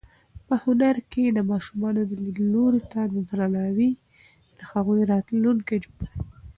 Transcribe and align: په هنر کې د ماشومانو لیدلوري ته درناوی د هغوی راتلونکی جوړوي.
په 0.47 0.55
هنر 0.63 0.95
کې 1.11 1.23
د 1.27 1.39
ماشومانو 1.51 2.01
لیدلوري 2.25 2.81
ته 2.91 3.01
درناوی 3.29 3.91
د 4.57 4.59
هغوی 4.71 5.01
راتلونکی 5.13 5.75
جوړوي. 5.83 6.07